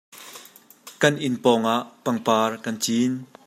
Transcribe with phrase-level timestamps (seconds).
[1.01, 3.13] Kan inn pawngah pangpar kan cin.